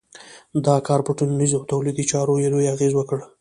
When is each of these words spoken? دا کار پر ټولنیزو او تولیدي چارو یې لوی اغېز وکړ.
دا 0.65 0.75
کار 0.87 0.99
پر 1.05 1.13
ټولنیزو 1.19 1.57
او 1.59 1.69
تولیدي 1.71 2.03
چارو 2.11 2.33
یې 2.43 2.49
لوی 2.53 2.65
اغېز 2.75 2.93
وکړ. 2.95 3.17